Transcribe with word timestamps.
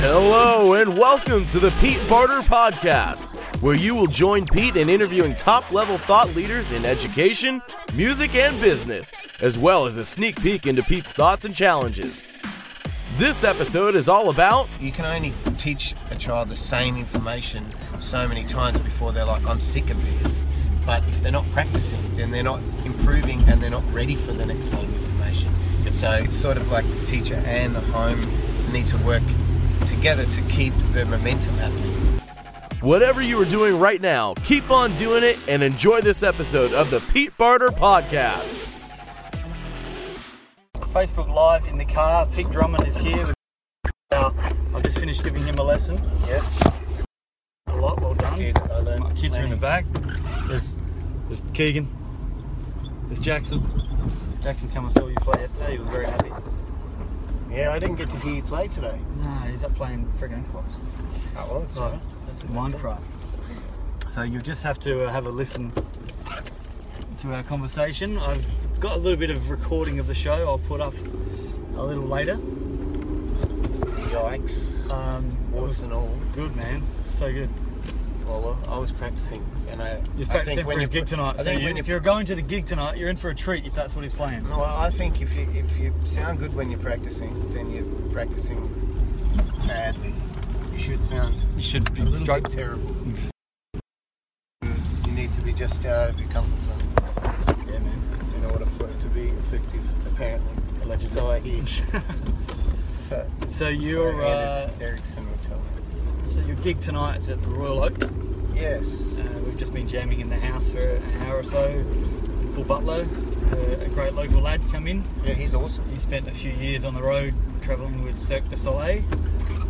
Hello 0.00 0.74
and 0.74 0.96
welcome 0.96 1.44
to 1.46 1.58
the 1.58 1.72
Pete 1.80 1.98
Barter 2.08 2.40
Podcast, 2.42 3.34
where 3.60 3.74
you 3.74 3.96
will 3.96 4.06
join 4.06 4.46
Pete 4.46 4.76
in 4.76 4.88
interviewing 4.88 5.34
top 5.34 5.72
level 5.72 5.98
thought 5.98 6.32
leaders 6.36 6.70
in 6.70 6.84
education, 6.84 7.60
music, 7.94 8.36
and 8.36 8.60
business, 8.60 9.12
as 9.40 9.58
well 9.58 9.86
as 9.86 9.98
a 9.98 10.04
sneak 10.04 10.40
peek 10.40 10.68
into 10.68 10.84
Pete's 10.84 11.10
thoughts 11.10 11.44
and 11.44 11.52
challenges. 11.52 12.40
This 13.16 13.42
episode 13.42 13.96
is 13.96 14.08
all 14.08 14.30
about 14.30 14.68
You 14.80 14.92
can 14.92 15.04
only 15.04 15.32
teach 15.58 15.96
a 16.12 16.14
child 16.14 16.48
the 16.48 16.56
same 16.56 16.96
information 16.96 17.66
so 17.98 18.28
many 18.28 18.44
times 18.44 18.78
before 18.78 19.10
they're 19.10 19.24
like, 19.24 19.44
I'm 19.48 19.58
sick 19.58 19.90
of 19.90 20.00
this. 20.20 20.44
But 20.86 21.02
if 21.08 21.20
they're 21.24 21.32
not 21.32 21.50
practicing, 21.50 21.98
then 22.14 22.30
they're 22.30 22.44
not 22.44 22.60
improving 22.84 23.42
and 23.48 23.60
they're 23.60 23.68
not 23.68 23.82
ready 23.92 24.14
for 24.14 24.32
the 24.32 24.46
next 24.46 24.66
level 24.66 24.84
of 24.84 24.94
information. 24.94 25.52
So 25.92 26.10
it's 26.12 26.36
sort 26.36 26.56
of 26.56 26.70
like 26.70 26.84
the 26.90 27.06
teacher 27.06 27.36
and 27.46 27.74
the 27.74 27.80
home 27.80 28.20
need 28.72 28.86
to 28.88 28.96
work 28.98 29.22
together 29.86 30.26
to 30.26 30.40
keep 30.42 30.74
the 30.92 31.04
momentum 31.06 31.54
happening. 31.54 31.92
whatever 32.80 33.22
you 33.22 33.40
are 33.40 33.44
doing 33.46 33.78
right 33.78 34.00
now, 34.00 34.34
keep 34.42 34.70
on 34.70 34.94
doing 34.96 35.22
it 35.24 35.38
and 35.48 35.62
enjoy 35.62 36.00
this 36.00 36.22
episode 36.22 36.72
of 36.72 36.90
the 36.90 37.00
Pete 37.12 37.34
Barter 37.36 37.68
Podcast. 37.68 38.70
Facebook 40.92 41.32
Live 41.32 41.64
in 41.68 41.78
the 41.78 41.84
car. 41.84 42.26
Pete 42.34 42.50
Drummond 42.50 42.86
is 42.86 42.96
here. 42.96 43.26
With, 43.26 43.34
uh, 44.10 44.30
I 44.74 44.80
just 44.80 44.98
finished 44.98 45.22
giving 45.24 45.44
him 45.44 45.58
a 45.58 45.62
lesson. 45.62 45.96
Yeah, 46.26 46.44
A 47.68 47.76
lot, 47.76 48.00
well 48.00 48.14
done. 48.14 48.36
did. 48.36 48.56
I 48.58 48.78
learned 48.80 49.04
My 49.04 49.12
kids 49.14 49.36
are 49.36 49.42
in 49.44 49.50
the 49.50 49.56
back. 49.56 49.84
There's, 50.48 50.76
there's 51.28 51.42
Keegan. 51.52 51.88
There's 53.08 53.20
Jackson. 53.20 53.60
Jackson 54.44 54.68
come 54.68 54.84
and 54.84 54.92
saw 54.92 55.06
you 55.06 55.14
play 55.16 55.40
yesterday. 55.40 55.72
He 55.72 55.78
was 55.78 55.88
very 55.88 56.04
happy. 56.04 56.30
Yeah, 57.50 57.72
I 57.72 57.78
didn't 57.78 57.96
get 57.96 58.10
to 58.10 58.16
hear 58.18 58.34
you 58.34 58.42
play 58.42 58.68
today. 58.68 58.98
No, 59.18 59.30
he's 59.50 59.64
up 59.64 59.74
playing 59.74 60.04
friggin' 60.18 60.44
Xbox. 60.44 60.64
Oh, 61.38 61.48
well, 61.50 61.60
that's 61.60 61.78
Right. 61.78 62.00
That's 62.26 62.42
a. 62.42 62.46
Minecraft. 62.48 63.00
So 64.12 64.20
you 64.20 64.42
just 64.42 64.62
have 64.62 64.78
to 64.80 65.04
uh, 65.04 65.10
have 65.10 65.24
a 65.24 65.30
listen 65.30 65.72
to 67.20 67.32
our 67.32 67.42
conversation. 67.44 68.18
I've 68.18 68.44
got 68.80 68.96
a 68.96 68.98
little 68.98 69.18
bit 69.18 69.30
of 69.30 69.48
recording 69.48 69.98
of 69.98 70.08
the 70.08 70.14
show. 70.14 70.46
I'll 70.46 70.58
put 70.58 70.82
up 70.82 70.92
a 71.76 71.82
little 71.82 72.04
later. 72.04 72.36
Yikes. 74.12 74.90
Um, 74.90 75.34
it 75.54 75.56
Warts 75.56 75.78
was 75.78 75.80
and 75.80 75.92
all. 75.94 76.14
good, 76.34 76.54
man. 76.54 76.82
So 77.06 77.32
good. 77.32 77.48
Well, 78.26 78.40
well, 78.40 78.58
I 78.68 78.78
was 78.78 78.90
practicing, 78.90 79.44
and 79.70 79.82
I. 79.82 80.00
He's 80.16 80.28
I 80.28 80.32
practicing 80.32 80.56
think 80.56 80.60
for 80.66 80.68
when 80.68 80.80
his 80.80 80.88
you 80.88 81.00
gig 81.00 81.06
tonight. 81.06 81.34
I 81.34 81.38
So 81.38 81.44
think 81.44 81.60
you, 81.60 81.68
when 81.68 81.76
if 81.76 81.86
you 81.86 81.92
you're 81.92 82.00
going 82.00 82.24
to 82.26 82.34
the 82.34 82.42
gig 82.42 82.66
tonight, 82.66 82.96
you're 82.96 83.10
in 83.10 83.16
for 83.16 83.28
a 83.30 83.34
treat 83.34 83.66
if 83.66 83.74
that's 83.74 83.94
what 83.94 84.02
he's 84.02 84.14
playing. 84.14 84.48
Well, 84.48 84.64
I 84.64 84.90
think 84.90 85.20
if 85.20 85.36
you 85.36 85.46
if 85.54 85.76
you 85.78 85.92
sound 86.06 86.38
good 86.38 86.54
when 86.54 86.70
you're 86.70 86.80
practicing, 86.80 87.50
then 87.52 87.70
you're 87.70 87.84
practicing 88.10 88.60
badly. 89.66 90.14
You 90.72 90.78
should 90.78 91.04
sound 91.04 91.34
You 91.56 91.62
should 91.62 91.86
a 91.88 91.92
be 91.92 92.02
little 92.02 92.34
bit 92.40 92.50
terrible. 92.50 92.94
Because 94.60 95.06
You 95.06 95.12
need 95.12 95.32
to 95.34 95.40
be 95.42 95.52
just 95.52 95.84
out 95.86 96.10
of 96.10 96.20
your 96.20 96.28
comfort 96.30 96.64
zone 96.64 97.66
Yeah, 97.70 97.78
man. 97.78 98.02
in 98.36 98.44
order 98.50 98.66
for 98.66 98.88
it 98.88 98.98
to 99.00 99.06
be 99.08 99.28
effective. 99.28 99.82
Apparently, 100.12 100.52
Allegedly. 100.82 101.10
so 101.14 101.30
I 101.30 101.40
hear. 101.40 101.64
so, 102.88 103.30
So 103.48 103.68
you're 103.68 104.12
so 104.12 104.20
uh, 104.26 104.70
Ericsson 104.80 105.28
will 105.30 105.38
tell 105.38 105.58
me. 105.58 105.64
So 106.34 106.40
your 106.40 106.56
gig 106.56 106.80
tonight 106.80 107.18
is 107.18 107.28
at 107.30 107.40
the 107.40 107.46
Royal 107.46 107.84
Oak. 107.84 107.94
Yes. 108.54 109.20
Uh, 109.20 109.22
we've 109.46 109.56
just 109.56 109.72
been 109.72 109.86
jamming 109.86 110.20
in 110.20 110.28
the 110.28 110.34
house 110.38 110.70
for 110.70 110.80
an 110.80 111.22
hour 111.22 111.38
or 111.38 111.42
so. 111.44 111.84
Paul 112.56 112.64
Butler, 112.64 113.06
uh, 113.52 113.84
a 113.84 113.88
great 113.90 114.14
local 114.14 114.40
lad, 114.40 114.60
come 114.72 114.88
in. 114.88 115.04
Yeah, 115.24 115.34
he's 115.34 115.54
awesome. 115.54 115.88
He 115.90 115.96
spent 115.96 116.26
a 116.26 116.32
few 116.32 116.50
years 116.50 116.84
on 116.84 116.92
the 116.94 117.02
road 117.02 117.34
travelling 117.62 118.02
with 118.02 118.18
Cirque 118.18 118.48
du 118.48 118.56
Soleil. 118.56 119.02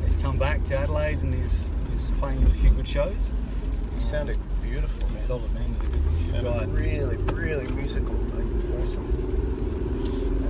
He's 0.07 0.17
come 0.17 0.39
back 0.39 0.65
to 0.65 0.79
Adelaide 0.79 1.19
and 1.19 1.35
he's, 1.35 1.69
he's 1.93 2.11
playing 2.13 2.41
in 2.41 2.47
a 2.47 2.55
few 2.55 2.71
good 2.71 2.89
shows. 2.89 3.31
He 3.95 4.01
sounded 4.01 4.39
beautiful. 4.63 5.07
He's 5.09 5.17
Man. 5.19 5.23
solid, 5.23 5.53
man. 5.53 5.65
He's 5.69 5.81
a 5.81 5.85
good, 5.85 5.95
He 5.95 6.33
good 6.33 6.43
sounded 6.45 6.77
guy. 6.77 6.81
really, 6.81 7.17
really 7.17 7.67
musical. 7.73 8.15
Like, 8.15 8.83
awesome. 8.83 9.05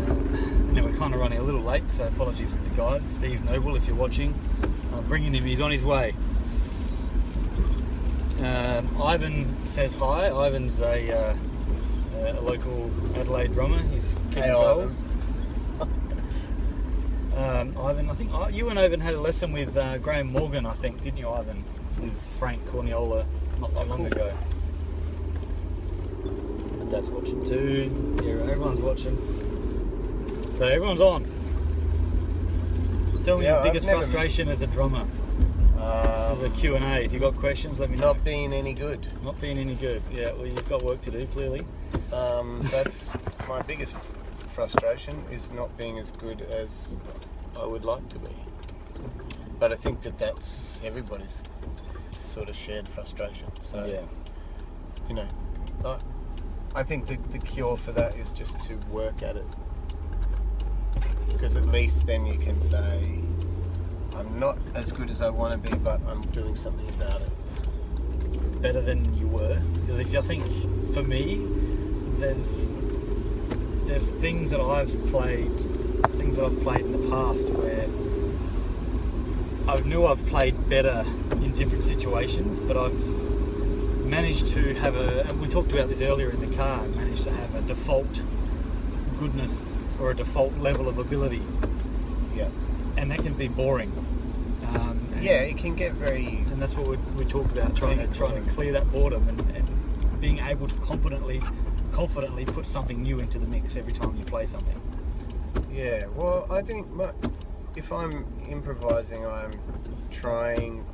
Um, 0.08 0.70
now 0.74 0.84
we're 0.84 0.96
kind 0.96 1.12
of 1.12 1.18
running 1.18 1.38
a 1.38 1.42
little 1.42 1.62
late, 1.62 1.90
so 1.90 2.06
apologies 2.06 2.52
to 2.52 2.58
the 2.62 2.70
guys. 2.76 3.04
Steve 3.04 3.44
Noble, 3.44 3.74
if 3.74 3.86
you're 3.88 3.96
watching, 3.96 4.32
I'm 4.96 5.04
bringing 5.08 5.34
him. 5.34 5.44
He's 5.44 5.60
on 5.60 5.70
his 5.70 5.84
way. 5.84 6.14
Um, 8.40 9.00
Ivan 9.02 9.66
says 9.66 9.94
hi. 9.94 10.26
Ivan's 10.28 10.80
a, 10.82 11.12
uh, 11.30 11.36
a 12.16 12.40
local 12.40 12.90
Adelaide 13.16 13.52
drummer. 13.52 13.78
He's 13.92 14.14
keeping 14.30 14.42
Hey, 14.44 14.48
goals. 14.52 15.04
Um, 17.36 17.76
Ivan, 17.78 18.08
I 18.10 18.14
think 18.14 18.32
uh, 18.32 18.46
you 18.52 18.68
and 18.68 18.78
Ivan 18.78 19.00
had 19.00 19.14
a 19.14 19.20
lesson 19.20 19.50
with 19.52 19.76
uh, 19.76 19.98
Graham 19.98 20.28
Morgan, 20.28 20.66
I 20.66 20.72
think, 20.74 21.02
didn't 21.02 21.18
you, 21.18 21.28
Ivan? 21.28 21.64
With 22.00 22.16
Frank 22.38 22.64
Corniola 22.68 23.24
not 23.60 23.70
too 23.74 23.82
Oh, 23.82 23.84
long 23.86 23.96
cool. 23.98 24.06
ago. 24.06 24.32
And 26.80 26.90
Dad's 26.92 27.08
watching 27.10 27.44
too. 27.44 28.20
Yeah, 28.22 28.50
everyone's 28.52 28.80
watching. 28.80 29.16
So 30.58 30.66
everyone's 30.68 31.00
on. 31.00 31.24
Tell 33.24 33.38
me 33.38 33.44
Yeah, 33.44 33.54
your 33.54 33.72
biggest 33.72 33.88
frustration 33.88 34.48
as 34.50 34.60
a 34.60 34.66
drummer. 34.66 35.06
This 35.38 36.36
is 36.36 36.42
a 36.42 36.46
Um, 36.46 36.52
Q&A. 36.52 37.04
If 37.04 37.12
you've 37.14 37.22
got 37.22 37.36
questions, 37.36 37.80
let 37.80 37.88
me 37.88 37.96
know. 37.96 38.12
not 38.12 38.22
being 38.22 38.52
any 38.52 38.74
good. 38.74 39.06
Not 39.22 39.40
being 39.40 39.56
any 39.56 39.74
good. 39.74 40.02
Yeah, 40.12 40.32
well, 40.32 40.46
you've 40.46 40.68
got 40.68 40.82
work 40.82 41.00
to 41.02 41.10
do, 41.10 41.26
clearly. 41.28 41.66
Um, 42.12 42.60
that's 42.64 43.12
my 43.48 43.62
biggest 43.62 43.96
frustration 44.46 45.24
is 45.32 45.50
not 45.52 45.74
being 45.78 45.98
as 45.98 46.10
good 46.12 46.42
as 46.42 47.00
I 47.58 47.64
would 47.64 47.86
like 47.86 48.06
to 48.10 48.18
be. 48.18 48.36
But 49.58 49.72
I 49.72 49.76
think 49.76 50.02
that 50.02 50.18
that's 50.18 50.82
everybody's 50.84 51.42
sort 52.22 52.50
of 52.50 52.56
shared 52.56 52.86
frustration. 52.86 53.48
So 53.62 53.86
yeah. 53.86 54.02
you 55.08 55.14
know, 55.14 55.28
I, 55.82 55.98
I 56.74 56.82
think 56.82 57.06
the, 57.06 57.16
the 57.30 57.38
cure 57.38 57.76
for 57.76 57.92
that 57.92 58.16
is 58.16 58.32
just 58.34 58.60
to 58.66 58.74
work 58.90 59.22
at 59.22 59.36
it. 59.36 59.46
Because 61.44 61.58
at 61.58 61.66
least 61.66 62.06
then 62.06 62.24
you 62.24 62.38
can 62.38 62.58
say, 62.62 63.20
I'm 64.16 64.40
not 64.40 64.56
as 64.74 64.90
good 64.90 65.10
as 65.10 65.20
I 65.20 65.28
want 65.28 65.62
to 65.62 65.70
be, 65.70 65.76
but 65.76 66.00
I'm 66.06 66.22
doing 66.28 66.56
something 66.56 66.88
about 66.88 67.20
it. 67.20 68.62
better 68.62 68.80
than 68.80 69.14
you 69.14 69.26
were. 69.26 69.60
Because 69.74 69.98
if 69.98 70.10
you, 70.10 70.22
think 70.22 70.42
for 70.94 71.02
me, 71.02 71.46
there's 72.16 72.70
there's 73.84 74.10
things 74.12 74.52
that 74.52 74.60
I've 74.62 74.88
played, 75.08 75.54
things 76.12 76.36
that 76.36 76.46
I've 76.46 76.62
played 76.62 76.80
in 76.80 76.92
the 76.92 77.10
past 77.10 77.46
where 77.50 77.90
I 79.68 79.80
knew 79.86 80.06
I've 80.06 80.24
played 80.28 80.70
better 80.70 81.04
in 81.32 81.54
different 81.54 81.84
situations, 81.84 82.58
but 82.58 82.78
I've 82.78 83.06
managed 84.06 84.46
to 84.54 84.72
have 84.76 84.96
a. 84.96 85.28
And 85.28 85.42
we 85.42 85.48
talked 85.48 85.72
about 85.72 85.90
this 85.90 86.00
earlier 86.00 86.30
in 86.30 86.40
the 86.40 86.56
car. 86.56 86.86
Managed 86.86 87.24
to 87.24 87.32
have 87.32 87.54
a 87.54 87.60
default 87.60 88.22
goodness 89.18 89.73
or 90.00 90.10
a 90.10 90.14
default 90.14 90.56
level 90.58 90.88
of 90.88 90.98
ability, 90.98 91.42
Yeah. 92.34 92.48
and 92.96 93.10
that 93.10 93.18
can 93.22 93.34
be 93.34 93.48
boring. 93.48 93.92
Um, 94.74 95.08
Yeah, 95.20 95.40
it 95.40 95.56
can 95.56 95.74
get 95.74 95.92
very. 95.92 96.38
and 96.50 96.60
that's 96.60 96.74
what 96.74 96.88
we, 96.88 96.96
we 97.16 97.24
talk 97.24 97.50
about 97.50 97.74
trying 97.76 97.98
to 97.98 98.06
trying 98.08 98.44
to 98.44 98.50
clear 98.52 98.72
that 98.72 98.90
boredom 98.90 99.28
and, 99.28 99.40
and 99.56 100.20
being 100.20 100.38
able 100.40 100.66
to 100.68 100.74
confidently 100.76 101.40
confidently 101.92 102.44
put 102.44 102.66
something 102.66 103.02
new 103.02 103.20
into 103.20 103.38
the 103.38 103.46
mix 103.46 103.76
every 103.76 103.92
time 103.92 104.16
you 104.16 104.24
play 104.24 104.46
something. 104.46 104.80
Yeah, 105.72 106.06
well, 106.16 106.46
I 106.50 106.60
think 106.62 106.90
my, 106.92 107.12
if 107.76 107.92
I'm 107.92 108.26
improvising, 108.48 109.24
I'm 109.26 109.52
trying 110.10 110.84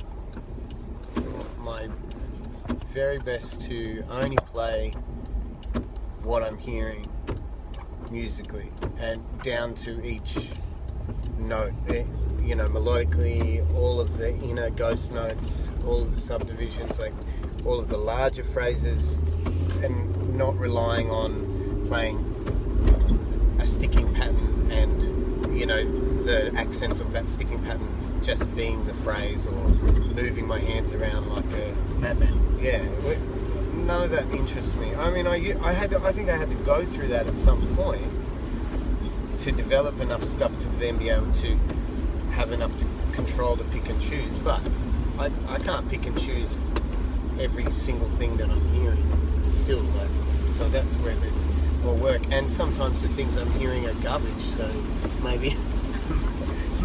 my 1.59 1.87
very 2.93 3.17
best 3.19 3.61
to 3.61 4.03
only 4.09 4.37
play 4.37 4.91
what 6.23 6.43
I'm 6.43 6.57
hearing 6.57 7.09
musically 8.11 8.71
and 8.99 9.21
down 9.43 9.73
to 9.75 10.03
each 10.05 10.37
note. 11.39 11.73
Eh, 11.89 12.03
You 12.43 12.55
know, 12.55 12.67
melodically, 12.67 13.61
all 13.75 13.99
of 14.01 14.17
the 14.17 14.35
inner 14.39 14.69
ghost 14.71 15.11
notes, 15.11 15.71
all 15.85 16.01
of 16.01 16.13
the 16.13 16.19
subdivisions, 16.19 16.97
like 16.99 17.13
all 17.65 17.79
of 17.79 17.87
the 17.87 17.97
larger 17.97 18.43
phrases, 18.43 19.17
and 19.83 20.35
not 20.35 20.57
relying 20.57 21.09
on 21.11 21.85
playing 21.87 22.17
a 23.59 23.65
sticking 23.67 24.11
pattern 24.15 24.71
and 24.71 25.57
you 25.57 25.65
know 25.65 25.83
the 26.23 26.51
accents 26.55 26.99
of 26.99 27.11
that 27.13 27.29
sticking 27.29 27.59
pattern 27.63 27.87
just 28.23 28.53
being 28.55 28.83
the 28.85 28.93
phrase 28.95 29.45
or 29.45 29.53
moving 30.15 30.47
my 30.47 30.59
hands 30.59 30.93
around 30.93 31.27
like 31.29 31.45
a 31.53 31.73
Madman. 31.99 32.57
yeah 32.61 32.79
none 33.91 34.03
of 34.03 34.11
that 34.11 34.29
interests 34.31 34.75
me 34.75 34.95
i 34.95 35.09
mean 35.09 35.27
I 35.27 35.73
had 35.73 35.89
to, 35.91 36.01
i 36.03 36.11
think 36.11 36.29
i 36.29 36.37
had 36.37 36.49
to 36.49 36.55
go 36.63 36.85
through 36.85 37.09
that 37.09 37.27
at 37.27 37.37
some 37.37 37.61
point 37.75 38.05
to 39.39 39.51
develop 39.51 39.99
enough 39.99 40.23
stuff 40.23 40.57
to 40.61 40.67
then 40.79 40.97
be 40.97 41.09
able 41.09 41.31
to 41.33 41.57
have 42.31 42.51
enough 42.51 42.77
to 42.77 42.85
control 43.11 43.57
to 43.57 43.63
pick 43.65 43.89
and 43.89 44.01
choose 44.01 44.39
but 44.39 44.61
i, 45.19 45.29
I 45.47 45.59
can't 45.59 45.89
pick 45.89 46.05
and 46.05 46.17
choose 46.19 46.57
every 47.39 47.69
single 47.71 48.09
thing 48.11 48.37
that 48.37 48.49
i'm 48.49 48.67
hearing 48.73 49.03
still 49.51 49.81
like 49.99 50.09
so 50.53 50.69
that's 50.69 50.93
where 50.95 51.15
there's 51.15 51.43
more 51.83 51.95
work. 51.95 52.21
And 52.31 52.51
sometimes 52.51 53.01
the 53.01 53.07
things 53.09 53.35
I'm 53.37 53.51
hearing 53.53 53.87
are 53.87 53.93
garbage, 53.95 54.43
so 54.57 54.67
maybe 55.23 55.55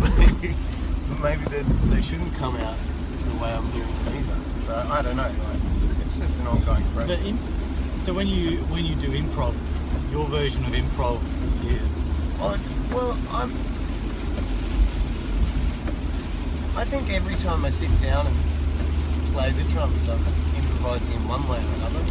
maybe 0.01 0.55
maybe 1.23 1.45
they, 1.47 1.63
they 1.95 2.03
shouldn't 2.03 2.35
come 2.37 2.57
out 2.57 2.77
the 3.25 3.43
way 3.43 3.53
I'm 3.53 3.71
hearing 3.73 4.05
them 4.05 4.17
either. 4.17 4.61
So 4.61 4.75
I 4.75 5.03
don't 5.03 5.17
know. 5.17 5.23
Like, 5.23 5.66
it's 6.07 6.19
just 6.19 6.41
an 6.41 6.47
ongoing 6.47 6.85
process. 6.95 7.21
in, 7.21 7.39
so 8.01 8.15
when 8.15 8.27
you 8.27 8.59
when 8.73 8.85
you 8.85 8.95
do 8.95 9.09
improv, 9.09 9.55
your 10.11 10.25
version 10.27 10.65
of 10.65 10.73
improv 10.73 11.21
is 11.69 12.07
well, 12.39 13.19
I'm. 13.31 13.51
I 16.77 16.85
think 16.85 17.11
every 17.11 17.35
time 17.37 17.65
I 17.65 17.71
sit 17.71 17.91
down 18.01 18.27
and 18.27 18.37
play 19.33 19.51
the 19.53 19.65
drums, 19.73 20.09
I'm 20.09 20.19
improvising 20.55 21.15
in 21.15 21.27
one 21.27 21.49
way 21.49 21.59
or 21.59 21.75
another. 21.77 22.05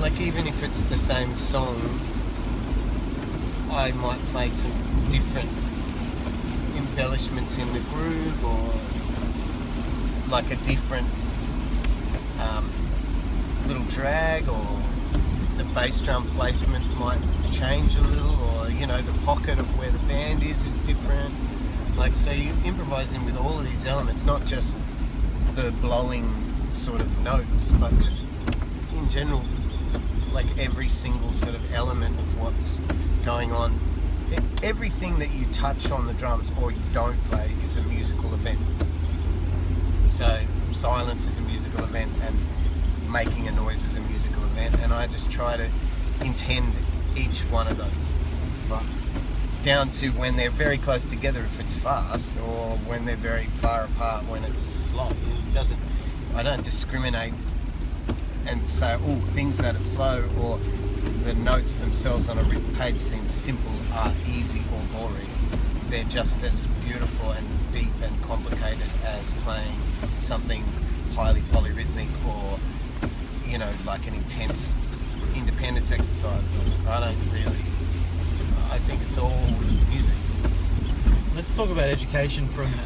Like 0.00 0.20
even 0.20 0.46
if 0.46 0.62
it's 0.62 0.84
the 0.84 0.96
same 0.96 1.36
song, 1.36 1.76
I 3.70 3.90
might 3.92 4.20
play 4.30 4.50
some 4.50 4.72
different 5.10 5.50
embellishments 6.76 7.58
in 7.58 7.72
the 7.72 7.80
groove, 7.90 8.44
or 8.44 8.72
like 10.30 10.50
a 10.50 10.56
different 10.56 11.08
um, 12.40 12.70
little 13.70 13.86
drag, 13.86 14.48
or 14.48 14.66
the 15.56 15.62
bass 15.74 16.00
drum 16.00 16.26
placement 16.30 16.84
might 16.98 17.20
change 17.52 17.94
a 17.94 18.00
little, 18.00 18.34
or 18.48 18.68
you 18.68 18.84
know, 18.84 19.00
the 19.00 19.12
pocket 19.20 19.60
of 19.60 19.78
where 19.78 19.90
the 19.92 19.98
band 20.00 20.42
is 20.42 20.66
is 20.66 20.80
different. 20.80 21.32
Like, 21.96 22.16
so 22.16 22.32
you're 22.32 22.52
improvising 22.64 23.24
with 23.24 23.36
all 23.36 23.60
of 23.60 23.64
these 23.64 23.86
elements, 23.86 24.24
not 24.24 24.44
just 24.44 24.76
the 25.54 25.70
blowing 25.80 26.28
sort 26.72 27.00
of 27.00 27.20
notes, 27.20 27.70
but 27.78 27.92
just 28.00 28.26
in 28.96 29.08
general, 29.08 29.44
like 30.32 30.46
every 30.58 30.88
single 30.88 31.32
sort 31.32 31.54
of 31.54 31.72
element 31.72 32.18
of 32.18 32.40
what's 32.40 32.76
going 33.24 33.52
on. 33.52 33.78
Everything 34.64 35.20
that 35.20 35.30
you 35.32 35.46
touch 35.52 35.92
on 35.92 36.08
the 36.08 36.14
drums 36.14 36.52
or 36.60 36.72
you 36.72 36.80
don't 36.92 37.22
play 37.30 37.48
is 37.64 37.76
a 37.76 37.82
musical 37.84 38.34
event. 38.34 38.58
So 40.08 40.40
silence 40.72 41.24
is 41.28 41.38
a 41.38 41.42
musical 41.42 41.84
event 41.84 42.10
and 42.24 42.36
making 43.10 43.48
a 43.48 43.52
noise 43.52 43.84
as 43.84 43.96
a 43.96 44.00
musical 44.00 44.44
event 44.44 44.78
and 44.80 44.92
I 44.92 45.06
just 45.06 45.30
try 45.30 45.56
to 45.56 45.68
intend 46.20 46.72
each 47.16 47.40
one 47.50 47.66
of 47.66 47.76
those. 47.76 47.88
Right. 48.68 48.84
Down 49.62 49.90
to 49.92 50.10
when 50.10 50.36
they're 50.36 50.50
very 50.50 50.78
close 50.78 51.04
together 51.04 51.40
if 51.40 51.60
it's 51.60 51.76
fast 51.76 52.36
or 52.38 52.76
when 52.86 53.04
they're 53.04 53.16
very 53.16 53.46
far 53.46 53.84
apart 53.84 54.24
when 54.26 54.44
it's 54.44 54.62
slow. 54.62 55.08
It 55.08 55.54
doesn't 55.54 55.78
I 56.34 56.42
don't 56.42 56.64
discriminate 56.64 57.34
and 58.46 58.68
say, 58.70 58.96
oh, 59.00 59.16
things 59.34 59.58
that 59.58 59.74
are 59.74 59.80
slow 59.80 60.28
or 60.40 60.58
the 61.24 61.34
notes 61.34 61.74
themselves 61.74 62.28
on 62.28 62.38
a 62.38 62.42
written 62.44 62.74
page 62.76 63.00
seem 63.00 63.28
simple 63.28 63.72
are 63.92 64.12
easy 64.28 64.62
or 64.72 64.98
boring. 64.98 65.28
They're 65.88 66.04
just 66.04 66.42
as 66.42 66.66
beautiful 66.86 67.32
and 67.32 67.46
deep 67.72 67.92
and 68.02 68.22
complicated 68.22 68.88
as 69.04 69.32
playing 69.44 69.76
something 70.20 70.64
highly 71.14 71.40
polyrhythmic 71.52 72.08
or, 72.26 72.58
you 73.50 73.58
know, 73.58 73.70
like 73.84 74.06
an 74.06 74.14
intense 74.14 74.76
independence 75.34 75.90
exercise. 75.90 76.42
I 76.86 77.00
don't 77.00 77.32
really. 77.32 77.58
I 78.70 78.78
think 78.78 79.02
it's 79.02 79.18
all 79.18 79.34
music. 79.90 80.14
let's 81.34 81.52
talk 81.54 81.68
about 81.70 81.88
education 81.88 82.46
for 82.48 82.62
a 82.62 82.68
minute 82.68 82.84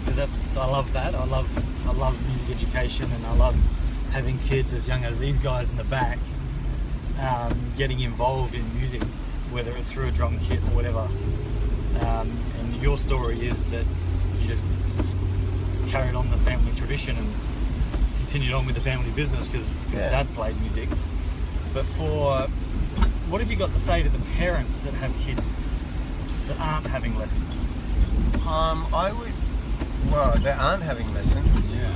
because 0.00 0.16
that's 0.16 0.56
I 0.56 0.66
love 0.66 0.90
that. 0.94 1.14
I 1.14 1.24
love 1.24 1.48
I 1.86 1.92
love 1.92 2.20
music 2.26 2.56
education 2.56 3.10
and 3.12 3.26
I 3.26 3.34
love 3.34 3.56
having 4.10 4.38
kids 4.40 4.72
as 4.72 4.88
young 4.88 5.04
as 5.04 5.18
these 5.18 5.38
guys 5.38 5.68
in 5.68 5.76
the 5.76 5.84
back 5.84 6.18
um, 7.20 7.72
getting 7.76 8.00
involved 8.00 8.54
in 8.54 8.64
music, 8.76 9.02
whether 9.50 9.76
it's 9.76 9.90
through 9.90 10.08
a 10.08 10.10
drum 10.10 10.38
kit 10.40 10.58
or 10.58 10.74
whatever. 10.74 11.08
Um, 12.06 12.30
and 12.58 12.76
your 12.82 12.96
story 12.96 13.46
is 13.46 13.68
that 13.70 13.84
you 14.40 14.48
just 14.48 14.64
carried 15.88 16.14
on 16.14 16.30
the 16.30 16.36
family 16.38 16.72
tradition 16.76 17.16
and 17.16 17.34
continued 18.26 18.54
on 18.54 18.66
with 18.66 18.74
the 18.74 18.80
family 18.80 19.08
business 19.10 19.46
because 19.46 19.68
Yeah. 19.92 20.10
dad 20.10 20.34
played 20.34 20.60
music. 20.60 20.88
But 21.72 21.86
for 21.86 22.48
what 23.28 23.40
have 23.40 23.50
you 23.50 23.56
got 23.56 23.72
to 23.72 23.78
say 23.78 24.02
to 24.02 24.08
the 24.08 24.18
parents 24.36 24.80
that 24.80 24.94
have 24.94 25.12
kids 25.24 25.60
that 26.48 26.58
aren't 26.58 26.88
having 26.88 27.16
lessons? 27.16 27.66
Um, 28.46 28.86
I 28.92 29.12
would. 29.12 29.32
Well, 30.10 30.36
they 30.38 30.50
aren't 30.50 30.82
having 30.82 31.12
lessons. 31.14 31.74
Yeah. 31.76 31.88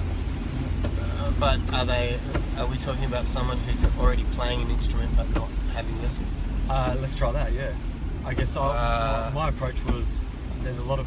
Uh, 0.84 1.30
but 1.40 1.58
are 1.72 1.84
they? 1.84 2.18
Are 2.58 2.66
we 2.66 2.76
talking 2.76 3.04
about 3.06 3.26
someone 3.26 3.58
who's 3.58 3.84
already 3.98 4.24
playing 4.32 4.62
an 4.62 4.70
instrument 4.70 5.10
but 5.16 5.28
not 5.34 5.48
having 5.74 6.00
lessons? 6.00 6.28
Uh, 6.68 6.94
let's 7.00 7.16
try 7.16 7.32
that. 7.32 7.52
Yeah. 7.52 7.70
I 8.24 8.34
guess 8.34 8.56
I, 8.56 8.60
Uh, 8.60 9.30
my, 9.34 9.42
my 9.42 9.48
approach 9.48 9.82
was 9.86 10.26
there's 10.62 10.78
a 10.78 10.82
lot 10.84 11.00
of 11.00 11.06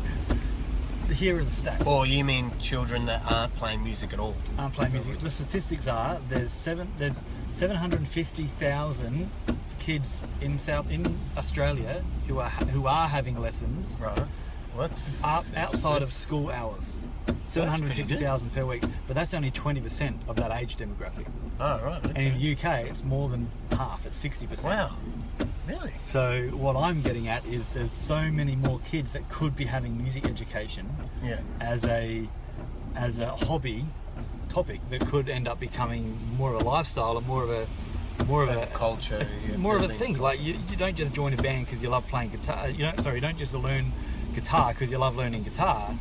here 1.13 1.39
are 1.39 1.44
the 1.44 1.51
stats. 1.51 1.86
Or 1.86 2.06
you 2.06 2.24
mean 2.24 2.51
children 2.60 3.06
that 3.06 3.21
aren't 3.31 3.56
playing 3.56 3.83
music 3.83 4.13
at 4.13 4.19
all? 4.19 4.36
aren't 4.57 4.74
playing 4.74 4.94
music. 4.94 5.19
The 5.19 5.30
statistics 5.30 5.88
are 5.88 6.19
there's 6.30 6.51
seven 6.51 6.92
there's 6.98 7.21
750,000 7.50 9.30
kids 9.80 10.25
in 10.42 10.57
South 10.60 10.89
in 10.89 11.19
Australia 11.38 12.04
who 12.27 12.39
are 12.39 12.50
who 12.50 12.88
are 12.88 13.07
having 13.07 13.39
lessons 13.39 14.00
Right. 14.01 14.24
What's 14.75 15.24
out, 15.24 15.46
outside 15.56 16.02
of 16.02 16.12
school 16.12 16.50
hours. 16.50 16.98
750,000 17.46 18.50
per 18.54 18.66
week, 18.66 18.84
but 19.08 19.14
that's 19.16 19.34
only 19.34 19.52
20% 19.52 20.16
of 20.28 20.36
that 20.38 20.52
age 20.52 20.75
demographic. 20.78 21.28
Oh 21.60 21.80
right. 21.84 22.04
And 22.04 22.18
in 22.18 22.40
the 22.40 22.54
UK, 22.54 22.88
it's 22.88 23.04
more 23.04 23.30
than 23.30 23.48
half. 23.72 24.06
It's 24.06 24.22
60%. 24.24 24.64
Wow. 24.64 24.96
Really? 25.68 25.94
So 26.04 26.48
what 26.54 26.75
I'm 26.75 27.02
getting 27.02 27.28
at 27.28 27.46
is 27.46 27.74
there's 27.74 27.92
so 27.92 28.31
many 28.31 28.56
more 28.56 28.80
kids 28.80 29.14
that 29.14 29.30
could 29.30 29.56
be 29.56 29.66
having 29.66 29.98
music 29.98 30.25
education 30.25 30.90
Yeah. 31.24 31.40
as 31.62 31.86
a 31.86 32.28
as 32.96 33.19
a 33.19 33.30
hobby 33.31 33.86
topic 34.50 34.81
that 34.90 35.06
could 35.08 35.30
end 35.30 35.48
up 35.48 35.60
becoming 35.60 36.18
more 36.38 36.54
of 36.54 36.62
a 36.62 36.64
lifestyle 36.66 37.18
and 37.18 37.26
more 37.28 37.44
of 37.44 37.50
a 37.52 37.68
more 38.26 38.44
of 38.44 38.50
A 38.50 38.66
culture. 38.68 39.28
more 39.58 39.76
of 39.76 39.84
a 39.84 39.88
thing. 39.88 40.16
culture. 40.16 40.22
Like 40.24 40.42
you, 40.42 40.56
you 40.69 40.76
don't 40.76 40.96
just 40.96 41.14
join 41.14 41.34
a 41.34 41.38
band 41.38 41.66
because 41.66 41.81
you 41.81 41.90
love 41.90 42.08
playing 42.08 42.30
guitar. 42.31 42.69
You 42.69 42.80
don't 42.86 43.00
sorry, 43.00 43.16
you 43.16 43.22
don't 43.22 43.38
just 43.38 43.54
learn 43.54 43.92
guitar 44.33 44.74
because 44.74 44.91
you 44.91 44.97
love 44.97 45.15
learning 45.15 45.44
guitar. 45.44 45.95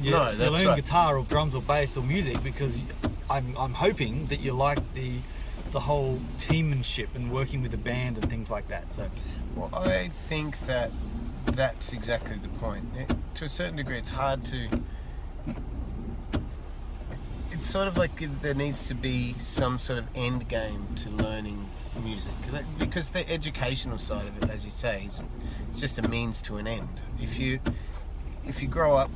You, 0.00 0.10
No, 0.10 0.30
you 0.30 0.36
that's 0.38 0.50
learn 0.50 0.66
right. 0.66 0.76
guitar 0.76 1.16
or 1.18 1.24
drums 1.24 1.54
or 1.54 1.62
bass 1.62 1.96
or 1.96 2.02
music 2.02 2.42
because 2.42 2.82
I'm 3.30 3.54
I'm 3.56 3.74
hoping 3.74 4.26
that 4.26 4.40
you 4.40 4.52
like 4.52 4.78
the 4.94 5.18
the 5.72 5.80
whole 5.80 6.20
teammanship 6.38 7.08
and 7.14 7.30
working 7.32 7.62
with 7.62 7.74
a 7.74 7.78
band 7.78 8.18
and 8.18 8.28
things 8.30 8.50
like 8.50 8.68
that. 8.68 8.92
So 8.92 9.08
Well, 9.54 9.70
I 9.74 10.08
think 10.08 10.58
that 10.66 10.90
that's 11.46 11.92
exactly 11.92 12.36
the 12.36 12.48
point. 12.48 12.84
It- 12.96 13.14
to 13.36 13.44
a 13.44 13.48
certain 13.48 13.76
degree, 13.76 13.98
it's 13.98 14.10
hard 14.10 14.44
to. 14.46 14.68
It's 17.56 17.70
sort 17.70 17.88
of 17.88 17.96
like 17.96 18.20
there 18.42 18.52
needs 18.52 18.86
to 18.88 18.94
be 18.94 19.34
some 19.40 19.78
sort 19.78 19.98
of 19.98 20.06
end 20.14 20.46
game 20.46 20.86
to 20.96 21.08
learning 21.08 21.66
music 22.04 22.34
because 22.78 23.08
the 23.08 23.26
educational 23.30 23.96
side 23.96 24.26
of 24.26 24.42
it, 24.42 24.50
as 24.50 24.66
you 24.66 24.70
say, 24.70 25.06
is 25.06 25.24
just 25.74 25.98
a 25.98 26.06
means 26.06 26.42
to 26.42 26.58
an 26.58 26.66
end. 26.66 27.00
If 27.18 27.38
you 27.38 27.58
if 28.46 28.60
you 28.60 28.68
grow 28.68 28.98
up 28.98 29.10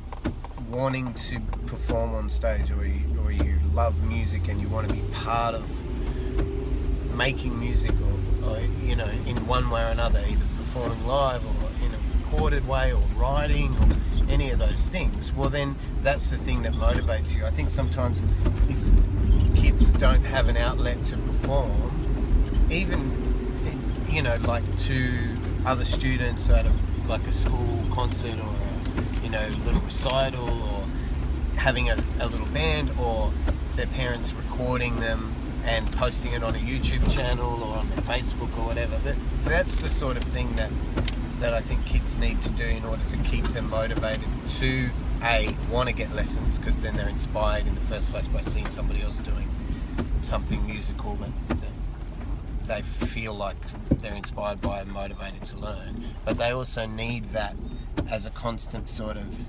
wanting 0.71 1.13
to 1.13 1.39
perform 1.67 2.15
on 2.15 2.31
stage, 2.31 2.71
or 2.71 2.83
you, 2.83 3.03
or 3.23 3.31
you 3.31 3.59
love 3.73 4.01
music 4.01 4.47
and 4.47 4.59
you 4.59 4.67
want 4.69 4.89
to 4.89 4.95
be 4.95 5.01
part 5.13 5.53
of 5.53 5.69
making 7.15 7.59
music 7.59 7.93
or, 8.41 8.49
or 8.49 8.59
you 8.83 8.95
know 8.95 9.09
in 9.27 9.45
one 9.45 9.69
way 9.69 9.83
or 9.83 9.89
another 9.89 10.19
either 10.27 10.45
performing 10.57 11.05
live 11.05 11.45
or 11.45 11.69
in 11.85 11.93
a 11.93 11.99
recorded 12.17 12.67
way 12.67 12.91
or 12.91 13.03
writing 13.15 13.71
or 13.77 13.95
any 14.31 14.49
of 14.49 14.59
those 14.59 14.87
things 14.87 15.31
well 15.33 15.49
then 15.49 15.75
that's 16.01 16.29
the 16.29 16.37
thing 16.37 16.61
that 16.61 16.73
motivates 16.73 17.35
you 17.35 17.45
i 17.45 17.51
think 17.51 17.69
sometimes 17.69 18.23
if 18.69 19.55
kids 19.55 19.91
don't 19.93 20.23
have 20.23 20.47
an 20.47 20.57
outlet 20.57 21.01
to 21.03 21.17
perform 21.17 22.67
even 22.71 22.99
you 24.09 24.21
know 24.21 24.37
like 24.43 24.63
to 24.79 25.35
other 25.65 25.85
students 25.85 26.49
at 26.49 26.65
a 26.65 26.73
like 27.07 27.25
a 27.27 27.31
school 27.31 27.83
concert 27.91 28.37
or 28.39 28.55
a, 28.55 29.23
you 29.23 29.29
know 29.29 29.47
little 29.65 29.81
recital 29.81 30.49
or 30.63 30.83
having 31.55 31.89
a, 31.89 32.03
a 32.19 32.27
little 32.27 32.47
band 32.47 32.89
or 32.99 33.31
their 33.75 33.87
parents 33.87 34.33
recording 34.33 34.99
them 34.99 35.33
and 35.63 35.91
posting 35.93 36.33
it 36.33 36.43
on 36.43 36.55
a 36.55 36.59
YouTube 36.59 37.09
channel 37.11 37.63
or 37.63 37.77
on 37.77 37.89
their 37.89 37.99
Facebook 37.99 38.57
or 38.57 38.65
whatever. 38.65 38.97
That 38.99 39.15
that's 39.45 39.77
the 39.77 39.89
sort 39.89 40.17
of 40.17 40.23
thing 40.23 40.55
that 40.55 40.71
that 41.41 41.55
I 41.55 41.59
think 41.59 41.83
kids 41.87 42.15
need 42.17 42.39
to 42.43 42.49
do 42.51 42.63
in 42.63 42.85
order 42.85 43.01
to 43.09 43.17
keep 43.17 43.43
them 43.45 43.67
motivated 43.69 44.27
to 44.59 44.89
a 45.23 45.55
want 45.71 45.89
to 45.89 45.93
get 45.93 46.13
lessons 46.13 46.59
because 46.59 46.79
then 46.79 46.95
they're 46.95 47.09
inspired 47.09 47.65
in 47.65 47.73
the 47.73 47.81
first 47.81 48.11
place 48.11 48.27
by 48.27 48.41
seeing 48.41 48.69
somebody 48.69 49.01
else 49.01 49.19
doing 49.19 49.49
something 50.21 50.63
musical 50.67 51.15
that, 51.15 51.31
that 51.49 51.73
they 52.67 52.81
feel 52.83 53.33
like 53.33 53.57
they're 54.01 54.13
inspired 54.13 54.61
by 54.61 54.81
and 54.81 54.91
motivated 54.91 55.43
to 55.45 55.57
learn. 55.57 56.03
But 56.25 56.37
they 56.37 56.51
also 56.51 56.85
need 56.85 57.31
that 57.33 57.55
as 58.07 58.27
a 58.27 58.29
constant 58.29 58.87
sort 58.87 59.17
of 59.17 59.39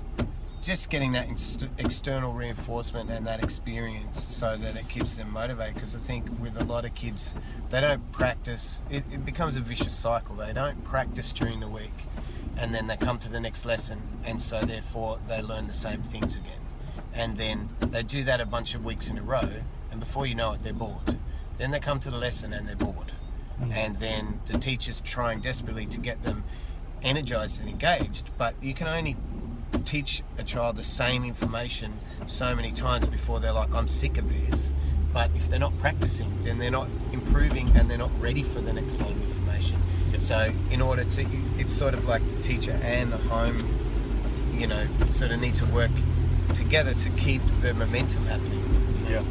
just 0.63 0.89
getting 0.89 1.11
that 1.11 1.27
inst- 1.27 1.67
external 1.77 2.33
reinforcement 2.33 3.09
and 3.09 3.27
that 3.27 3.43
experience 3.43 4.23
so 4.23 4.55
that 4.57 4.75
it 4.75 4.87
keeps 4.87 5.15
them 5.15 5.31
motivated. 5.31 5.75
Because 5.75 5.95
I 5.95 5.99
think 5.99 6.25
with 6.39 6.59
a 6.59 6.63
lot 6.63 6.85
of 6.85 6.95
kids, 6.95 7.33
they 7.69 7.81
don't 7.81 8.11
practice. 8.11 8.81
It, 8.89 9.03
it 9.11 9.25
becomes 9.25 9.57
a 9.57 9.61
vicious 9.61 9.93
cycle. 9.93 10.35
They 10.35 10.53
don't 10.53 10.81
practice 10.83 11.33
during 11.33 11.59
the 11.59 11.67
week, 11.67 11.93
and 12.57 12.73
then 12.73 12.87
they 12.87 12.97
come 12.97 13.19
to 13.19 13.29
the 13.29 13.39
next 13.39 13.65
lesson, 13.65 14.01
and 14.23 14.41
so 14.41 14.61
therefore 14.61 15.19
they 15.27 15.41
learn 15.41 15.67
the 15.67 15.73
same 15.73 16.01
things 16.01 16.35
again. 16.35 16.59
And 17.13 17.37
then 17.37 17.69
they 17.79 18.03
do 18.03 18.23
that 18.23 18.39
a 18.39 18.45
bunch 18.45 18.73
of 18.73 18.85
weeks 18.85 19.09
in 19.09 19.17
a 19.17 19.23
row, 19.23 19.49
and 19.91 19.99
before 19.99 20.25
you 20.25 20.35
know 20.35 20.53
it, 20.53 20.63
they're 20.63 20.73
bored. 20.73 21.17
Then 21.57 21.71
they 21.71 21.79
come 21.79 21.99
to 21.99 22.09
the 22.09 22.17
lesson 22.17 22.53
and 22.53 22.67
they're 22.67 22.75
bored. 22.75 23.11
Mm. 23.61 23.73
And 23.73 23.99
then 23.99 24.39
the 24.47 24.57
teacher's 24.57 25.01
trying 25.01 25.41
desperately 25.41 25.85
to 25.87 25.99
get 25.99 26.23
them 26.23 26.43
energized 27.03 27.59
and 27.59 27.69
engaged, 27.69 28.31
but 28.37 28.55
you 28.61 28.73
can 28.73 28.87
only 28.87 29.15
teach 29.79 30.23
a 30.37 30.43
child 30.43 30.77
the 30.77 30.83
same 30.83 31.23
information 31.23 31.93
so 32.27 32.55
many 32.55 32.71
times 32.71 33.05
before 33.07 33.39
they're 33.39 33.53
like, 33.53 33.73
I'm 33.73 33.87
sick 33.87 34.17
of 34.17 34.29
this. 34.29 34.71
But 35.13 35.29
if 35.35 35.49
they're 35.49 35.59
not 35.59 35.77
practicing, 35.79 36.41
then 36.41 36.57
they're 36.57 36.71
not 36.71 36.87
improving 37.11 37.69
and 37.75 37.89
they're 37.89 37.97
not 37.97 38.11
ready 38.19 38.43
for 38.43 38.61
the 38.61 38.73
next 38.73 38.99
load 38.99 39.11
of 39.11 39.21
information. 39.21 39.81
So, 40.17 40.53
in 40.71 40.81
order 40.81 41.03
to, 41.03 41.25
it's 41.57 41.73
sort 41.73 41.93
of 41.93 42.07
like 42.07 42.27
the 42.29 42.41
teacher 42.41 42.79
and 42.83 43.11
the 43.11 43.17
home, 43.17 43.57
you 44.57 44.67
know, 44.67 44.87
sort 45.09 45.31
of 45.31 45.39
need 45.39 45.55
to 45.55 45.65
work 45.67 45.91
together 46.53 46.93
to 46.93 47.09
keep 47.11 47.45
the 47.61 47.73
momentum 47.73 48.25
happening. 48.25 49.05
you 49.07 49.15
know? 49.15 49.25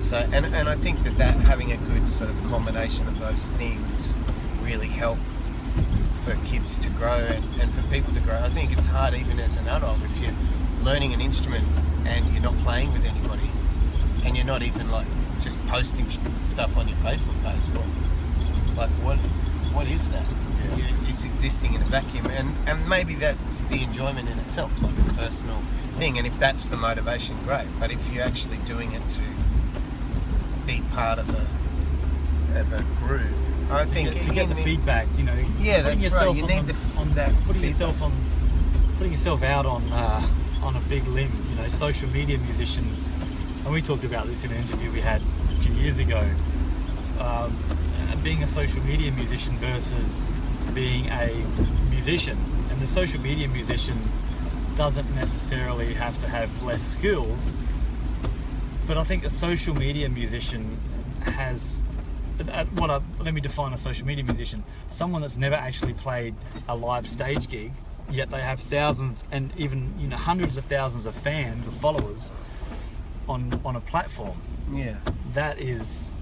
So, 0.00 0.16
and, 0.32 0.46
and 0.46 0.68
I 0.68 0.74
think 0.74 1.02
that, 1.04 1.18
that 1.18 1.34
having 1.36 1.72
a 1.72 1.76
good 1.76 2.08
sort 2.08 2.30
of 2.30 2.36
combination 2.44 3.06
of 3.08 3.18
those 3.20 3.44
things 3.52 4.14
really 4.62 4.88
help 4.88 5.18
for 6.24 6.34
kids 6.46 6.78
to 6.78 6.90
grow 6.90 7.18
and, 7.18 7.44
and 7.60 7.72
for 7.72 7.82
people 7.92 8.12
to 8.14 8.20
grow. 8.20 8.38
I 8.38 8.48
think 8.50 8.72
it's 8.72 8.86
hard 8.86 9.14
even 9.14 9.40
as 9.40 9.56
an 9.56 9.68
adult 9.68 9.98
if 10.02 10.20
you're 10.20 10.34
learning 10.88 11.12
an 11.12 11.20
instrument 11.20 11.66
and 12.06 12.24
you're 12.32 12.42
not 12.42 12.56
playing 12.60 12.90
with 12.94 13.04
anybody 13.04 13.50
and 14.24 14.34
you're 14.34 14.46
not 14.46 14.62
even 14.62 14.90
like 14.90 15.06
just 15.38 15.58
posting 15.66 16.06
stuff 16.40 16.78
on 16.78 16.88
your 16.88 16.96
Facebook 16.98 17.36
page. 17.44 17.60
Well, 17.74 17.84
like 18.74 18.88
what 19.04 19.18
what 19.76 19.86
is 19.86 20.08
that? 20.08 20.24
Yeah. 20.78 20.86
It's 21.12 21.24
existing 21.24 21.74
in 21.74 21.82
a 21.82 21.84
vacuum 21.84 22.26
and, 22.28 22.54
and 22.66 22.88
maybe 22.88 23.14
that's 23.16 23.64
the 23.64 23.82
enjoyment 23.82 24.30
in 24.30 24.38
itself, 24.38 24.72
like 24.82 24.96
a 25.10 25.12
personal 25.12 25.58
thing. 25.96 26.16
And 26.16 26.26
if 26.26 26.38
that's 26.38 26.66
the 26.68 26.78
motivation, 26.78 27.36
great. 27.44 27.68
But 27.78 27.90
if 27.90 28.00
you're 28.10 28.24
actually 28.24 28.56
doing 28.58 28.92
it 28.92 29.02
to 29.10 29.20
be 30.66 30.80
part 30.94 31.18
of 31.18 31.28
a 31.28 32.58
of 32.60 32.72
a 32.72 32.82
group, 33.06 33.28
I 33.70 33.84
to 33.84 33.90
think 33.90 34.14
get, 34.14 34.22
to 34.22 34.30
get 34.32 34.46
the 34.48 34.52
even- 34.52 34.64
feedback, 34.64 35.06
you 35.18 35.24
know. 35.24 35.36
Yeah, 35.60 35.82
that's 35.82 36.10
right. 36.12 36.34
You 36.34 36.44
on 36.44 36.48
need 36.48 36.66
the- 36.66 36.72
the 36.72 36.98
on 36.98 37.14
that 37.14 37.28
putting 37.44 37.60
feedback. 37.60 37.62
yourself 37.64 38.00
on, 38.00 38.12
putting 38.96 39.12
yourself 39.12 39.42
out 39.42 39.66
on 39.66 39.82
uh, 39.92 40.26
on 40.62 40.76
a 40.76 40.80
big 40.82 41.06
limb. 41.08 41.32
You 41.50 41.56
know, 41.56 41.68
social 41.68 42.08
media 42.10 42.38
musicians, 42.38 43.08
and 43.64 43.72
we 43.72 43.82
talked 43.82 44.04
about 44.04 44.26
this 44.26 44.44
in 44.44 44.52
an 44.52 44.58
interview 44.58 44.90
we 44.92 45.00
had 45.00 45.22
a 45.22 45.60
few 45.60 45.74
years 45.74 45.98
ago. 45.98 46.28
Um, 47.18 47.56
being 48.22 48.42
a 48.42 48.46
social 48.46 48.82
media 48.82 49.12
musician 49.12 49.56
versus 49.58 50.26
being 50.74 51.06
a 51.06 51.44
musician, 51.90 52.36
and 52.70 52.80
the 52.80 52.86
social 52.86 53.20
media 53.20 53.48
musician 53.48 53.98
doesn't 54.76 55.12
necessarily 55.14 55.94
have 55.94 56.20
to 56.20 56.28
have 56.28 56.50
less 56.62 56.82
skills, 56.82 57.52
but 58.86 58.96
I 58.96 59.04
think 59.04 59.24
a 59.24 59.30
social 59.30 59.74
media 59.74 60.08
musician 60.08 60.78
has 61.22 61.80
uh, 62.40 62.64
what 62.74 62.90
I, 62.90 63.00
let 63.18 63.34
me 63.34 63.40
define 63.40 63.72
a 63.72 63.78
social 63.78 64.06
media 64.06 64.24
musician 64.24 64.62
someone 64.86 65.22
that's 65.22 65.36
never 65.36 65.56
actually 65.56 65.92
played 65.92 66.34
a 66.68 66.76
live 66.76 67.08
stage 67.08 67.48
gig 67.48 67.72
yet 68.10 68.30
they 68.30 68.40
have 68.40 68.60
thousands 68.60 69.24
and 69.30 69.54
even 69.56 69.92
you 69.98 70.08
know 70.08 70.16
hundreds 70.16 70.56
of 70.56 70.64
thousands 70.64 71.06
of 71.06 71.14
fans 71.14 71.68
or 71.68 71.72
followers 71.72 72.30
on 73.28 73.60
on 73.64 73.76
a 73.76 73.80
platform 73.80 74.40
Yeah, 74.72 74.96
that 75.34 75.60
is 75.60 76.14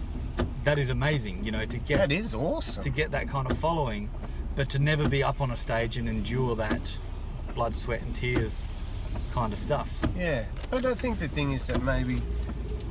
that 0.64 0.78
is 0.78 0.90
amazing 0.90 1.45
you 1.45 1.52
know 1.52 1.64
to 1.64 1.78
get 1.78 1.99
that 1.99 2.12
is 2.12 2.35
awesome. 2.35 2.83
to 2.83 2.90
get 2.90 3.11
that 3.12 3.28
kind 3.28 3.49
of 3.50 3.57
following 3.59 4.11
but 4.57 4.69
to 4.71 4.78
never 4.78 5.09
be 5.09 5.23
up 5.23 5.40
on 5.40 5.50
a 5.50 5.57
stage 5.57 5.97
and 5.97 6.09
endure 6.09 6.57
that 6.57 6.97
blood 7.55 7.76
sweat 7.76 8.02
and 8.02 8.14
tears 8.14 8.66
kind 9.33 9.52
of 9.52 9.59
stuff 9.59 9.88
Yeah, 10.16 10.45
but 10.71 10.85
I 10.85 10.95
think 10.95 11.19
the 11.21 11.28
thing 11.28 11.52
is 11.52 11.66
that 11.69 11.83
maybe, 11.83 12.21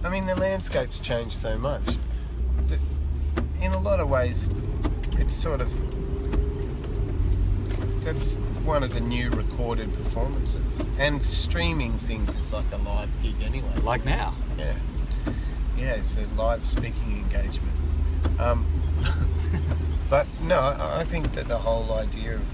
I 0.03 0.09
mean, 0.09 0.25
the 0.25 0.35
landscape's 0.35 0.99
changed 0.99 1.35
so 1.37 1.57
much. 1.57 1.85
That 2.67 2.79
in 3.61 3.71
a 3.73 3.79
lot 3.79 3.99
of 3.99 4.09
ways, 4.09 4.49
it's 5.19 5.35
sort 5.35 5.61
of 5.61 5.69
that's 8.03 8.37
one 8.65 8.81
of 8.81 8.93
the 8.93 8.99
new 8.99 9.29
recorded 9.29 9.93
performances, 9.95 10.81
and 10.97 11.23
streaming 11.23 11.97
things 11.99 12.35
is 12.35 12.51
like 12.51 12.65
a 12.71 12.77
live 12.77 13.09
gig 13.21 13.35
anyway. 13.43 13.71
like 13.83 14.03
now 14.05 14.33
Yeah, 14.57 14.73
yeah, 15.77 15.93
it's 15.93 16.17
a 16.17 16.25
live 16.35 16.65
speaking 16.65 17.23
engagement. 17.23 17.73
Um, 18.39 18.65
but 20.09 20.25
no, 20.41 20.75
I, 20.79 21.03
think 21.03 21.33
that 21.33 21.47
the 21.47 21.59
whole 21.59 21.93
idea 21.93 22.35
of 22.35 22.45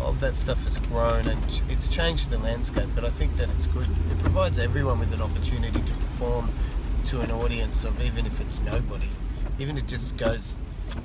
of 0.00 0.20
that 0.20 0.36
stuff 0.36 0.62
has 0.64 0.78
grown 0.78 1.26
and 1.26 1.62
it's 1.68 1.88
changed 1.88 2.30
the 2.30 2.38
landscape. 2.38 2.88
But 2.94 3.04
I 3.04 3.10
think 3.10 3.36
that 3.36 3.50
it's 3.50 3.66
good. 3.66 3.88
It 4.10 4.18
provides 4.20 4.58
everyone 4.58 4.98
with 4.98 5.12
an 5.12 5.20
opportunity 5.20 5.80
to 5.80 5.92
perform 5.92 6.50
to 7.06 7.20
an 7.20 7.30
audience 7.30 7.84
of 7.84 8.00
even 8.00 8.24
if 8.24 8.40
it's 8.40 8.60
nobody, 8.60 9.10
even 9.58 9.76
if 9.76 9.84
it 9.84 9.88
just 9.88 10.16
goes 10.16 10.56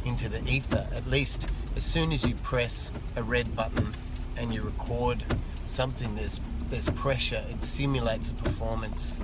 into 0.06 0.30
the 0.30 0.42
ether. 0.48 0.88
At 0.94 1.08
least 1.10 1.50
as 1.76 1.84
soon 1.84 2.12
as 2.12 2.26
you 2.26 2.36
press 2.36 2.92
a 3.16 3.24
red 3.24 3.56
button 3.56 3.94
and 4.38 4.54
you 4.54 4.62
record 4.64 5.24
something, 5.66 6.16
there's 6.16 6.40
there's 6.70 6.90
pressure. 6.92 7.44
It 7.50 7.64
simulates 7.66 8.30
a 8.30 8.34
performance 8.34 9.20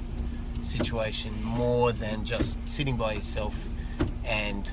situation 0.63 1.41
more 1.43 1.91
than 1.93 2.25
just 2.25 2.59
sitting 2.69 2.97
by 2.97 3.13
yourself 3.13 3.55
and 4.25 4.69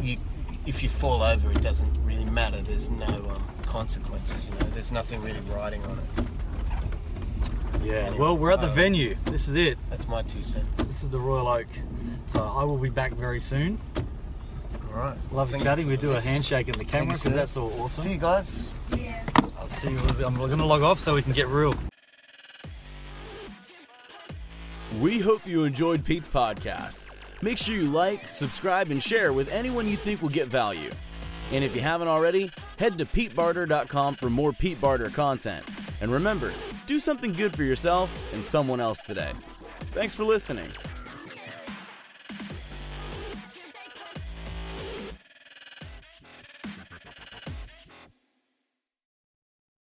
you 0.00 0.16
if 0.64 0.80
you 0.80 0.88
fall 0.88 1.24
over 1.24 1.50
it 1.50 1.60
doesn't 1.60 1.90
really 2.04 2.24
matter 2.26 2.62
there's 2.62 2.88
no 2.88 3.06
um, 3.06 3.44
consequences 3.66 4.46
you 4.46 4.54
know 4.54 4.70
there's 4.74 4.92
nothing 4.92 5.20
really 5.20 5.40
riding 5.52 5.82
on 5.86 5.98
it 5.98 6.24
yeah 7.82 8.14
well 8.16 8.36
we're 8.36 8.52
at 8.52 8.60
the 8.60 8.68
Um, 8.68 8.74
venue 8.74 9.16
this 9.24 9.48
is 9.48 9.56
it 9.56 9.76
that's 9.90 10.06
my 10.06 10.22
two 10.22 10.42
cents 10.44 10.68
This 10.84 11.02
is 11.02 11.10
the 11.10 11.18
Royal 11.18 11.48
Oak. 11.48 11.66
So 12.26 12.42
I 12.42 12.64
will 12.64 12.78
be 12.78 12.90
back 12.90 13.12
very 13.12 13.40
soon. 13.40 13.80
All 14.92 14.98
right 14.98 15.18
Love 15.32 15.50
Thank 15.50 15.62
chatting. 15.62 15.86
We 15.86 15.96
do 15.96 16.12
a 16.12 16.20
handshake 16.20 16.68
in 16.68 16.74
the 16.74 16.84
camera 16.84 17.14
you, 17.14 17.18
because 17.18 17.34
that's 17.34 17.56
all 17.56 17.70
see 17.70 17.80
awesome. 17.80 18.10
you 18.10 18.18
guys 18.18 18.72
Yeah. 18.96 19.22
I'll 19.58 19.68
see 19.68 19.90
you. 19.90 19.98
I'm 19.98 20.34
going 20.34 20.50
to 20.50 20.64
log 20.64 20.82
off 20.82 20.98
so 20.98 21.14
we 21.14 21.22
can 21.22 21.32
get 21.32 21.46
real. 21.48 21.74
We 25.00 25.20
hope 25.20 25.46
you 25.46 25.64
enjoyed 25.64 26.04
Pete's 26.04 26.28
podcast. 26.28 27.04
Make 27.42 27.58
sure 27.58 27.74
you 27.74 27.86
like, 27.86 28.30
subscribe, 28.30 28.90
and 28.90 29.02
share 29.02 29.32
with 29.32 29.48
anyone 29.48 29.88
you 29.88 29.96
think 29.96 30.20
will 30.20 30.28
get 30.28 30.48
value. 30.48 30.90
And 31.50 31.64
if 31.64 31.74
you 31.74 31.80
haven't 31.80 32.08
already, 32.08 32.50
head 32.78 32.98
to 32.98 33.04
PeteBarter.com 33.04 34.14
for 34.16 34.30
more 34.30 34.52
Pete 34.52 34.80
Barter 34.80 35.10
content. 35.10 35.64
And 36.00 36.12
remember, 36.12 36.52
do 36.86 36.98
something 36.98 37.32
good 37.32 37.54
for 37.54 37.62
yourself 37.62 38.10
and 38.32 38.42
someone 38.44 38.80
else 38.80 39.00
today. 39.00 39.32
Thanks 39.92 40.14
for 40.14 40.24
listening. 40.24 40.68